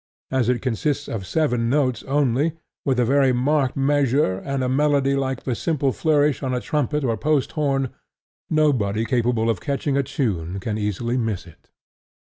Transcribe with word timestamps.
As 0.31 0.49
it 0.49 0.63
consists 0.63 1.07
of 1.07 1.27
seven 1.27 1.69
notes 1.69 2.01
only, 2.07 2.53
with 2.83 2.99
a 2.99 3.05
very 3.05 3.31
marked 3.31 3.77
measure, 3.77 4.39
and 4.39 4.63
a 4.63 4.67
melody 4.67 5.15
like 5.15 5.45
a 5.45 5.53
simple 5.53 5.91
flourish 5.91 6.41
on 6.41 6.55
a 6.55 6.59
trumpet 6.59 7.03
or 7.03 7.15
post 7.15 7.51
horn, 7.51 7.89
nobody 8.49 9.05
capable 9.05 9.47
of 9.47 9.61
catching 9.61 9.95
a 9.97 10.01
tune 10.01 10.59
can 10.59 10.79
easily 10.79 11.17
miss 11.17 11.45
it. 11.45 11.69